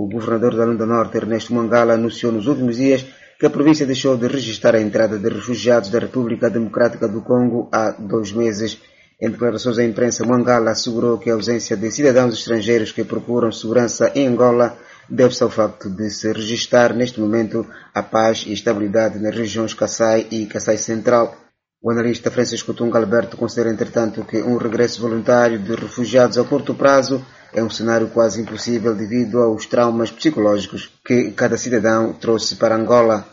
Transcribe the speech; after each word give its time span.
O 0.00 0.06
governador 0.06 0.54
da 0.54 0.64
Lunda 0.64 0.86
Norte, 0.86 1.16
Ernesto 1.16 1.52
Mangala, 1.52 1.94
anunciou 1.94 2.30
nos 2.30 2.46
últimos 2.46 2.76
dias 2.76 3.04
que 3.36 3.44
a 3.44 3.50
província 3.50 3.84
deixou 3.84 4.16
de 4.16 4.28
registrar 4.28 4.76
a 4.76 4.80
entrada 4.80 5.18
de 5.18 5.28
refugiados 5.28 5.90
da 5.90 5.98
República 5.98 6.48
Democrática 6.48 7.08
do 7.08 7.20
Congo 7.20 7.68
há 7.72 7.90
dois 7.90 8.30
meses. 8.30 8.80
Em 9.20 9.28
declarações 9.28 9.76
à 9.76 9.82
imprensa, 9.82 10.24
Mangala 10.24 10.70
assegurou 10.70 11.18
que 11.18 11.28
a 11.28 11.34
ausência 11.34 11.76
de 11.76 11.90
cidadãos 11.90 12.32
estrangeiros 12.34 12.92
que 12.92 13.02
procuram 13.02 13.50
segurança 13.50 14.12
em 14.14 14.28
Angola 14.28 14.78
deve-se 15.10 15.42
ao 15.42 15.50
facto 15.50 15.90
de 15.90 16.08
se 16.10 16.32
registrar 16.32 16.94
neste 16.94 17.18
momento 17.18 17.66
a 17.92 18.00
paz 18.00 18.44
e 18.46 18.52
estabilidade 18.52 19.18
nas 19.18 19.34
regiões 19.34 19.74
Kassai 19.74 20.28
e 20.30 20.46
Kassai 20.46 20.76
Central. 20.76 21.36
O 21.82 21.90
analista 21.90 22.30
Francisco 22.30 22.72
Tunga 22.72 23.00
Alberto 23.00 23.36
considera, 23.36 23.72
entretanto, 23.72 24.24
que 24.24 24.40
um 24.42 24.58
regresso 24.58 25.02
voluntário 25.02 25.58
de 25.58 25.74
refugiados 25.74 26.38
a 26.38 26.44
curto 26.44 26.72
prazo 26.72 27.20
é 27.52 27.62
um 27.62 27.70
cenário 27.70 28.08
quase 28.08 28.42
impossível 28.42 28.94
devido 28.94 29.40
aos 29.40 29.66
traumas 29.66 30.10
psicológicos 30.10 30.92
que 31.04 31.30
cada 31.32 31.56
cidadão 31.56 32.12
trouxe 32.12 32.56
para 32.56 32.76
Angola. 32.76 33.24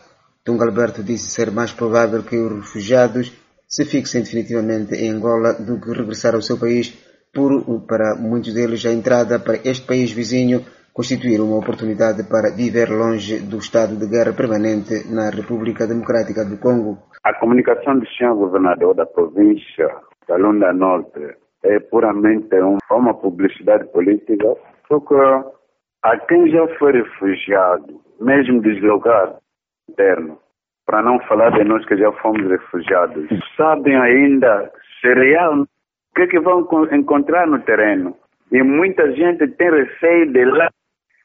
Tunga 0.43 0.65
Alberto 0.65 1.03
disse 1.03 1.29
ser 1.29 1.51
mais 1.51 1.71
provável 1.71 2.23
que 2.23 2.37
os 2.37 2.55
refugiados 2.55 3.31
se 3.67 3.83
fixem 3.83 4.21
definitivamente 4.21 4.95
em 4.95 5.09
Angola 5.09 5.53
do 5.53 5.79
que 5.79 5.91
regressar 5.91 6.35
ao 6.35 6.41
seu 6.41 6.57
país, 6.57 6.93
por, 7.33 7.81
para 7.81 8.15
muitos 8.15 8.53
deles, 8.53 8.85
a 8.85 8.93
entrada 8.93 9.39
para 9.39 9.57
este 9.65 9.85
país 9.85 10.11
vizinho 10.11 10.63
constituir 10.93 11.41
uma 11.41 11.57
oportunidade 11.57 12.23
para 12.23 12.55
viver 12.55 12.89
longe 12.89 13.39
do 13.39 13.57
estado 13.57 13.97
de 13.97 14.07
guerra 14.07 14.31
permanente 14.31 15.11
na 15.11 15.29
República 15.29 15.85
Democrática 15.85 16.45
do 16.45 16.57
Congo. 16.57 16.97
A 17.21 17.33
comunicação 17.33 17.99
do 17.99 18.07
senhor 18.07 18.35
governador 18.35 18.95
da 18.95 19.05
província 19.05 19.89
da 20.25 20.37
Lunda 20.37 20.71
Norte 20.71 21.35
é 21.65 21.79
puramente 21.79 22.55
uma 22.91 23.13
publicidade 23.13 23.85
política, 23.91 24.55
porque 24.87 25.15
a 26.03 26.17
quem 26.27 26.49
já 26.49 26.67
foi 26.77 26.93
refugiado, 26.93 27.99
mesmo 28.21 28.61
deslocado 28.61 29.37
interno, 29.89 30.37
para 30.85 31.01
não 31.01 31.19
falar 31.21 31.49
de 31.51 31.63
nós 31.63 31.83
que 31.85 31.97
já 31.97 32.11
fomos 32.13 32.47
refugiados, 32.47 33.27
sabem 33.57 33.95
ainda 33.95 34.71
se 35.01 35.13
real 35.13 35.61
o 35.61 35.67
que, 36.15 36.21
é 36.21 36.27
que 36.27 36.39
vão 36.39 36.67
encontrar 36.91 37.47
no 37.47 37.59
terreno. 37.61 38.15
E 38.51 38.61
muita 38.61 39.11
gente 39.13 39.47
tem 39.47 39.71
receio 39.71 40.31
de 40.31 40.45
lá 40.45 40.69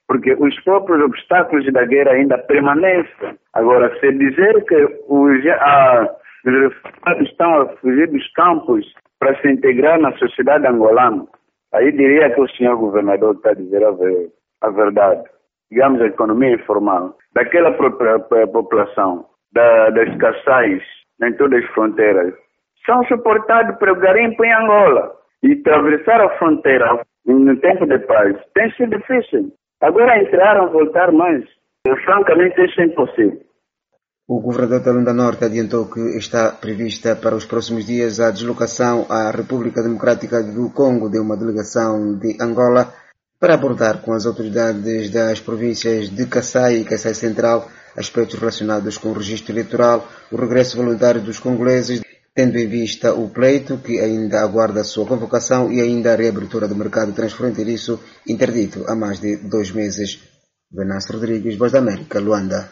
porque 0.09 0.33
os 0.33 0.61
próprios 0.65 1.01
obstáculos 1.03 1.73
da 1.73 1.85
guerra 1.85 2.11
ainda 2.11 2.37
permanecem. 2.37 3.39
Agora, 3.53 3.97
se 4.01 4.11
dizer 4.11 4.65
que 4.65 4.75
os, 5.07 5.47
ah, 5.47 6.09
os 6.45 6.53
refugiados 6.53 7.31
estão 7.31 7.61
a 7.61 7.69
fugir 7.77 8.09
dos 8.11 8.33
campos 8.33 8.93
para 9.21 9.41
se 9.41 9.49
integrar 9.49 10.01
na 10.01 10.17
sociedade 10.17 10.67
angolana, 10.67 11.27
aí 11.75 11.93
diria 11.93 12.31
que 12.31 12.41
o 12.41 12.49
senhor 12.49 12.77
governador 12.77 13.37
está 13.37 13.51
a 13.51 13.55
dizer 13.55 13.85
a, 13.85 13.93
ver, 13.93 14.31
a 14.63 14.71
verdade. 14.71 15.23
Digamos, 15.71 16.01
a 16.01 16.07
economia 16.07 16.55
informal 16.55 17.17
daquela 17.35 17.71
população, 17.73 19.27
da, 19.53 19.91
das 19.91 20.17
caçais 20.17 20.83
em 21.23 21.33
todas 21.35 21.63
as 21.63 21.71
fronteiras, 21.71 22.35
são 22.85 23.05
suportados 23.05 23.77
pelo 23.77 23.95
garimpo 23.97 24.43
em 24.45 24.53
Angola. 24.53 25.13
E 25.43 25.53
atravessar 25.53 26.21
a 26.21 26.31
fronteira 26.39 27.01
no 27.27 27.57
tempo 27.61 27.87
de 27.87 27.99
paz 28.01 28.37
tem 28.55 28.71
sido 28.73 28.99
difícil. 28.99 29.53
Agora 29.81 30.23
entraram, 30.23 30.71
voltar 30.71 31.13
mais. 31.13 31.45
Francamente, 32.05 32.61
isso 32.63 32.81
é 32.81 32.85
impossível. 32.85 33.41
O 34.33 34.41
governador 34.41 34.79
da 34.79 34.93
Lunda 34.93 35.13
Norte 35.13 35.45
adiantou 35.45 35.87
que 35.87 36.17
está 36.17 36.53
prevista 36.53 37.17
para 37.17 37.35
os 37.35 37.45
próximos 37.45 37.85
dias 37.85 38.21
a 38.21 38.31
deslocação 38.31 39.05
à 39.09 39.29
República 39.29 39.83
Democrática 39.83 40.41
do 40.41 40.71
Congo 40.71 41.11
de 41.11 41.19
uma 41.19 41.37
delegação 41.37 42.17
de 42.17 42.37
Angola 42.41 42.95
para 43.41 43.55
abordar 43.55 44.03
com 44.03 44.13
as 44.13 44.27
autoridades 44.27 45.11
das 45.11 45.41
províncias 45.41 46.09
de 46.09 46.27
Kassai 46.27 46.77
e 46.77 46.85
Kassai 46.85 47.13
Central 47.13 47.69
aspectos 47.97 48.39
relacionados 48.39 48.97
com 48.97 49.09
o 49.09 49.15
registro 49.15 49.53
eleitoral, 49.53 50.07
o 50.31 50.37
regresso 50.37 50.77
voluntário 50.77 51.21
dos 51.21 51.41
congoleses, 51.41 52.01
tendo 52.33 52.57
em 52.57 52.69
vista 52.69 53.13
o 53.13 53.29
pleito 53.31 53.79
que 53.79 53.99
ainda 53.99 54.43
aguarda 54.43 54.83
a 54.83 54.85
sua 54.85 55.07
convocação 55.07 55.73
e 55.73 55.81
ainda 55.81 56.13
a 56.13 56.17
reabertura 56.17 56.69
do 56.69 56.77
mercado 56.77 57.13
transfronteiriço 57.13 57.99
interdito 58.29 58.85
há 58.87 58.95
mais 58.95 59.19
de 59.19 59.39
dois 59.39 59.73
meses. 59.73 60.21
Venâncio 60.71 61.15
Rodrigues, 61.15 61.59
Voz 61.59 61.73
da 61.73 61.81
América, 61.81 62.21
Luanda. 62.21 62.71